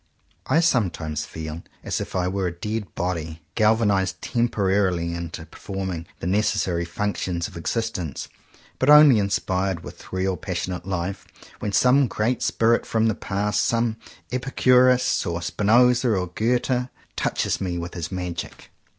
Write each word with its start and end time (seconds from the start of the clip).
I 0.47 0.61
sometimes 0.61 1.27
feel 1.27 1.61
as 1.83 2.01
if 2.01 2.15
I 2.15 2.27
were 2.27 2.47
a 2.47 2.51
dead 2.51 2.95
body, 2.95 3.43
galvanized 3.53 4.19
temporarily 4.19 5.13
into 5.13 5.45
perform 5.45 5.91
ing 5.91 6.05
the 6.19 6.25
necessary 6.25 6.85
functions 6.85 7.47
of 7.47 7.55
existence, 7.55 8.27
but 8.79 8.89
only 8.89 9.19
inspired 9.19 9.83
with 9.83 10.11
real 10.11 10.37
passionate 10.37 10.87
life, 10.87 11.27
when 11.59 11.71
some 11.71 12.07
great 12.07 12.41
spirit 12.41 12.83
from 12.83 13.09
the 13.09 13.13
past, 13.13 13.61
some 13.63 13.97
Epicurus 14.31 15.23
or 15.23 15.39
Spinoza 15.39 16.09
or 16.15 16.25
Goethe, 16.25 16.87
touches 17.15 17.61
me 17.61 17.77
with 17.77 17.93
his 17.93 18.11
magic. 18.11 18.71